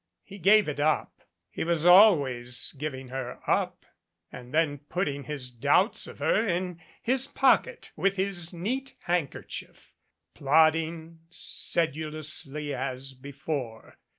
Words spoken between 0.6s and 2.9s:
it up. He was always